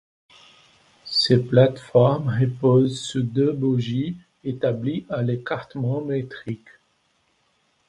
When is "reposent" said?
2.29-2.99